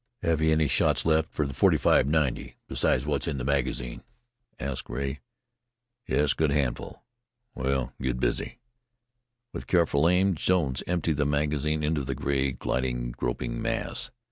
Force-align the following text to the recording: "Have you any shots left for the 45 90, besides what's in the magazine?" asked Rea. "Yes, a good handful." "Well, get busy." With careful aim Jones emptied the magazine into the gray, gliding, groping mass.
"Have 0.23 0.41
you 0.41 0.51
any 0.51 0.67
shots 0.67 1.05
left 1.05 1.31
for 1.31 1.45
the 1.45 1.53
45 1.53 2.07
90, 2.07 2.55
besides 2.67 3.05
what's 3.05 3.27
in 3.27 3.37
the 3.37 3.43
magazine?" 3.45 4.01
asked 4.59 4.89
Rea. 4.89 5.19
"Yes, 6.07 6.31
a 6.31 6.35
good 6.37 6.49
handful." 6.49 7.03
"Well, 7.53 7.93
get 8.01 8.19
busy." 8.19 8.57
With 9.53 9.67
careful 9.67 10.09
aim 10.09 10.33
Jones 10.33 10.81
emptied 10.87 11.17
the 11.17 11.25
magazine 11.25 11.83
into 11.83 12.03
the 12.03 12.15
gray, 12.15 12.51
gliding, 12.51 13.11
groping 13.11 13.61
mass. 13.61 14.09